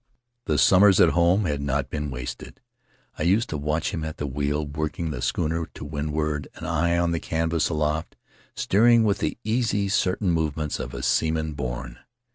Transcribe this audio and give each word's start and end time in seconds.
The 0.45 0.57
summers 0.57 0.99
at 0.99 1.09
home 1.09 1.45
had 1.45 1.61
not 1.61 1.91
been 1.91 2.09
wasted; 2.09 2.59
I 3.19 3.21
used 3.21 3.49
to 3.49 3.57
watch 3.59 3.91
him 3.91 4.03
at 4.03 4.17
the 4.17 4.25
wheel, 4.25 4.65
working 4.65 5.11
the 5.11 5.21
schooner 5.21 5.67
to 5.75 5.85
windward, 5.85 6.47
an 6.55 6.65
eye 6.65 6.97
on 6.97 7.11
the 7.11 7.19
canvas 7.19 7.69
aloft, 7.69 8.15
steering 8.55 9.03
with 9.03 9.19
the 9.19 9.37
easy 9.43 9.89
certain 9.89 10.31
movements 10.31 10.79
of 10.79 10.95
a 10.95 11.03
seaman 11.03 11.53
born. 11.53 11.99